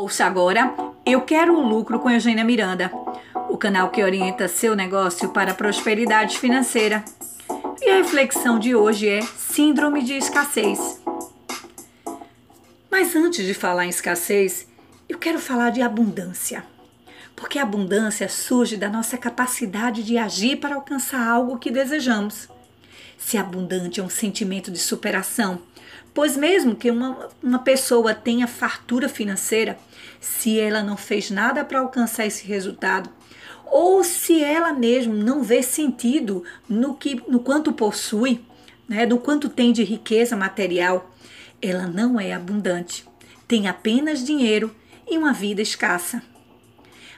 Ouça 0.00 0.26
agora 0.26 0.72
Eu 1.04 1.22
Quero 1.22 1.60
Lucro 1.60 1.98
com 1.98 2.08
Eugênia 2.08 2.44
Miranda, 2.44 2.88
o 3.50 3.58
canal 3.58 3.90
que 3.90 4.00
orienta 4.00 4.46
seu 4.46 4.76
negócio 4.76 5.30
para 5.30 5.50
a 5.50 5.54
prosperidade 5.54 6.38
financeira. 6.38 7.04
E 7.82 7.90
a 7.90 7.96
reflexão 7.96 8.60
de 8.60 8.76
hoje 8.76 9.08
é 9.08 9.20
Síndrome 9.22 10.04
de 10.04 10.14
Escassez. 10.14 11.02
Mas 12.88 13.16
antes 13.16 13.44
de 13.44 13.52
falar 13.54 13.86
em 13.86 13.88
escassez, 13.88 14.68
eu 15.08 15.18
quero 15.18 15.40
falar 15.40 15.70
de 15.70 15.82
abundância. 15.82 16.64
Porque 17.34 17.58
a 17.58 17.64
abundância 17.64 18.28
surge 18.28 18.76
da 18.76 18.88
nossa 18.88 19.18
capacidade 19.18 20.04
de 20.04 20.16
agir 20.16 20.60
para 20.60 20.76
alcançar 20.76 21.26
algo 21.26 21.58
que 21.58 21.72
desejamos. 21.72 22.48
Se 23.18 23.36
abundante 23.36 24.00
é 24.00 24.02
um 24.02 24.08
sentimento 24.08 24.70
de 24.70 24.78
superação, 24.78 25.60
Pois 26.18 26.36
mesmo 26.36 26.74
que 26.74 26.90
uma, 26.90 27.28
uma 27.40 27.60
pessoa 27.60 28.12
tenha 28.12 28.48
fartura 28.48 29.08
financeira, 29.08 29.78
se 30.20 30.58
ela 30.58 30.82
não 30.82 30.96
fez 30.96 31.30
nada 31.30 31.64
para 31.64 31.78
alcançar 31.78 32.26
esse 32.26 32.44
resultado, 32.44 33.08
ou 33.64 34.02
se 34.02 34.42
ela 34.42 34.72
mesmo 34.72 35.14
não 35.14 35.44
vê 35.44 35.62
sentido 35.62 36.42
no 36.68 36.94
que 36.94 37.22
no 37.28 37.38
quanto 37.38 37.72
possui, 37.72 38.44
né, 38.88 39.06
no 39.06 39.18
quanto 39.18 39.48
tem 39.48 39.72
de 39.72 39.84
riqueza 39.84 40.34
material, 40.34 41.08
ela 41.62 41.86
não 41.86 42.18
é 42.18 42.32
abundante. 42.32 43.06
Tem 43.46 43.68
apenas 43.68 44.24
dinheiro 44.24 44.74
e 45.08 45.16
uma 45.16 45.32
vida 45.32 45.62
escassa. 45.62 46.20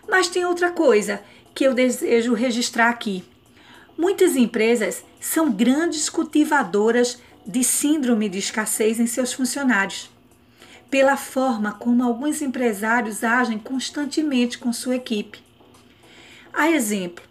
Mas 0.07 0.29
tem 0.29 0.45
outra 0.45 0.71
coisa 0.71 1.23
que 1.55 1.65
eu 1.65 1.73
desejo 1.73 2.35
registrar 2.35 2.91
aqui. 2.91 3.25
Muitas 4.01 4.35
empresas 4.35 5.05
são 5.21 5.53
grandes 5.53 6.09
cultivadoras 6.09 7.21
de 7.47 7.63
síndrome 7.63 8.31
de 8.31 8.39
escassez 8.39 8.99
em 8.99 9.07
seus 9.07 9.31
funcionários, 9.31 10.09
pela 10.91 11.19
forma 11.19 11.75
como 11.75 12.03
alguns 12.03 12.41
empresários 12.41 13.23
agem 13.23 13.59
constantemente 13.59 14.57
com 14.57 14.73
sua 14.73 14.97
equipe. 14.97 15.45
A 16.51 16.71
exemplo, 16.71 17.23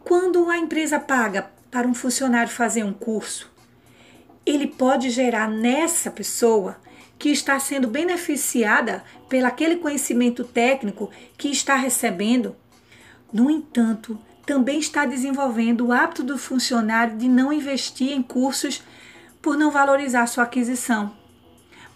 quando 0.00 0.50
a 0.50 0.58
empresa 0.58 1.00
paga 1.00 1.50
para 1.70 1.88
um 1.88 1.94
funcionário 1.94 2.52
fazer 2.52 2.84
um 2.84 2.92
curso, 2.92 3.50
ele 4.44 4.66
pode 4.66 5.08
gerar 5.08 5.48
nessa 5.48 6.10
pessoa 6.10 6.76
que 7.18 7.30
está 7.30 7.58
sendo 7.58 7.88
beneficiada 7.88 9.02
pelo 9.30 9.46
aquele 9.46 9.76
conhecimento 9.76 10.44
técnico 10.44 11.10
que 11.38 11.48
está 11.48 11.74
recebendo. 11.74 12.54
No 13.32 13.50
entanto, 13.50 14.20
também 14.44 14.78
está 14.78 15.04
desenvolvendo 15.04 15.86
o 15.86 15.92
hábito 15.92 16.22
do 16.22 16.36
funcionário 16.36 17.16
de 17.16 17.28
não 17.28 17.52
investir 17.52 18.12
em 18.12 18.22
cursos 18.22 18.82
por 19.40 19.56
não 19.56 19.70
valorizar 19.70 20.26
sua 20.26 20.44
aquisição, 20.44 21.12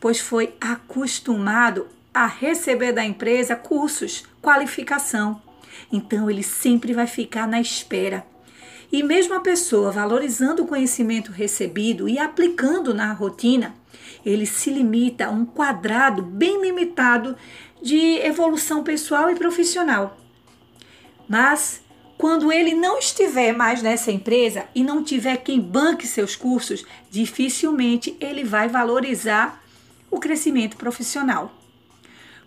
pois 0.00 0.20
foi 0.20 0.54
acostumado 0.60 1.88
a 2.12 2.26
receber 2.26 2.92
da 2.92 3.04
empresa 3.04 3.54
cursos, 3.54 4.24
qualificação. 4.40 5.40
Então 5.92 6.30
ele 6.30 6.42
sempre 6.42 6.92
vai 6.92 7.06
ficar 7.06 7.46
na 7.46 7.60
espera. 7.60 8.26
E 8.90 9.02
mesmo 9.02 9.34
a 9.34 9.40
pessoa 9.40 9.90
valorizando 9.90 10.62
o 10.62 10.66
conhecimento 10.66 11.32
recebido 11.32 12.08
e 12.08 12.18
aplicando 12.18 12.94
na 12.94 13.12
rotina, 13.12 13.74
ele 14.24 14.46
se 14.46 14.70
limita 14.70 15.26
a 15.26 15.30
um 15.30 15.44
quadrado 15.44 16.22
bem 16.22 16.62
limitado 16.62 17.36
de 17.82 18.18
evolução 18.20 18.82
pessoal 18.82 19.30
e 19.30 19.34
profissional. 19.34 20.16
Mas 21.28 21.82
quando 22.18 22.50
ele 22.50 22.74
não 22.74 22.98
estiver 22.98 23.52
mais 23.52 23.82
nessa 23.82 24.10
empresa 24.10 24.64
e 24.74 24.82
não 24.82 25.04
tiver 25.04 25.36
quem 25.38 25.60
banque 25.60 26.06
seus 26.06 26.34
cursos, 26.34 26.84
dificilmente 27.10 28.16
ele 28.18 28.42
vai 28.42 28.68
valorizar 28.68 29.62
o 30.10 30.18
crescimento 30.18 30.76
profissional. 30.76 31.52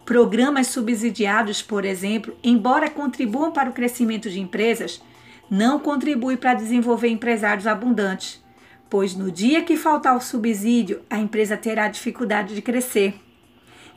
Programas 0.03 0.67
subsidiados, 0.67 1.61
por 1.61 1.85
exemplo, 1.85 2.35
embora 2.43 2.89
contribuam 2.89 3.51
para 3.51 3.69
o 3.69 3.73
crescimento 3.73 4.27
de 4.27 4.39
empresas, 4.39 5.03
não 5.51 5.77
contribuem 5.79 6.35
para 6.35 6.55
desenvolver 6.55 7.09
empresários 7.09 7.67
abundantes, 7.67 8.43
pois 8.89 9.15
no 9.15 9.31
dia 9.31 9.61
que 9.61 9.77
faltar 9.77 10.17
o 10.17 10.21
subsídio, 10.21 11.03
a 11.07 11.19
empresa 11.19 11.55
terá 11.55 11.87
dificuldade 11.87 12.55
de 12.55 12.61
crescer. 12.63 13.13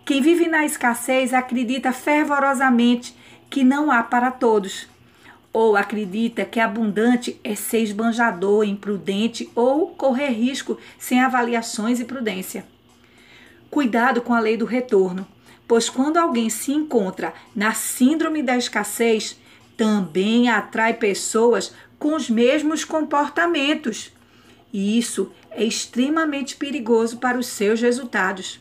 Quem 0.05 0.21
vive 0.21 0.49
na 0.49 0.67
escassez 0.67 1.33
acredita 1.33 1.93
fervorosamente 1.93 3.17
que 3.49 3.65
não 3.65 3.91
há 3.91 4.03
para 4.03 4.31
todos 4.31 4.92
ou 5.53 5.77
acredita 5.77 6.45
que 6.45 6.59
abundante 6.59 7.39
é 7.45 7.55
ser 7.55 7.83
esbanjador, 7.83 8.65
imprudente 8.65 9.51
ou 9.55 9.89
correr 9.89 10.31
risco 10.31 10.79
sem 10.99 11.21
avaliações 11.21 12.01
e 12.01 12.05
prudência. 12.05 12.65
Cuidado 13.71 14.23
com 14.23 14.33
a 14.33 14.41
lei 14.41 14.57
do 14.57 14.65
retorno, 14.65 15.27
pois 15.69 15.89
quando 15.89 16.17
alguém 16.17 16.49
se 16.49 16.73
encontra 16.73 17.35
na 17.55 17.75
síndrome 17.75 18.43
da 18.43 18.57
escassez, 18.57 19.39
também 19.77 20.49
atrai 20.49 20.95
pessoas 20.95 21.75
com 21.99 22.15
os 22.15 22.29
mesmos 22.29 22.85
comportamentos. 22.85 24.13
E 24.73 24.99
isso 24.99 25.33
é 25.51 25.65
extremamente 25.65 26.57
perigoso 26.57 27.19
para 27.19 27.39
os 27.39 27.47
seus 27.47 27.81
resultados. 27.81 28.61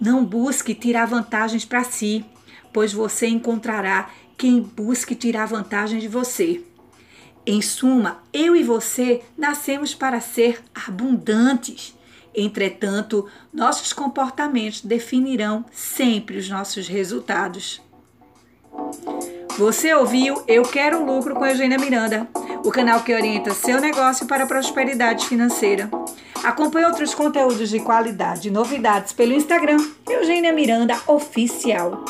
Não 0.00 0.24
busque 0.24 0.74
tirar 0.74 1.06
vantagens 1.06 1.64
para 1.64 1.84
si, 1.84 2.24
pois 2.72 2.92
você 2.92 3.26
encontrará 3.26 4.10
quem 4.36 4.60
busque 4.60 5.14
tirar 5.14 5.46
vantagem 5.46 5.98
de 5.98 6.08
você. 6.08 6.62
Em 7.46 7.60
suma, 7.62 8.22
eu 8.32 8.54
e 8.54 8.62
você 8.62 9.22
nascemos 9.36 9.94
para 9.94 10.20
ser 10.20 10.62
abundantes. 10.86 11.96
Entretanto, 12.34 13.26
nossos 13.52 13.92
comportamentos 13.92 14.82
definirão 14.82 15.64
sempre 15.72 16.38
os 16.38 16.48
nossos 16.48 16.86
resultados. 16.86 17.82
Você 19.58 19.92
ouviu 19.92 20.42
Eu 20.46 20.62
Quero 20.62 21.04
Lucro 21.04 21.34
com 21.34 21.44
Eugênia 21.44 21.78
Miranda, 21.78 22.28
o 22.64 22.70
canal 22.70 23.02
que 23.02 23.12
orienta 23.12 23.52
seu 23.52 23.80
negócio 23.80 24.26
para 24.26 24.44
a 24.44 24.46
prosperidade 24.46 25.26
financeira. 25.26 25.90
Acompanhe 26.42 26.86
outros 26.86 27.14
conteúdos 27.14 27.68
de 27.68 27.80
qualidade 27.80 28.48
e 28.48 28.50
novidades 28.50 29.12
pelo 29.12 29.34
Instagram 29.34 29.76
Eugênia 30.08 30.52
Miranda 30.52 30.98
Oficial. 31.06 32.04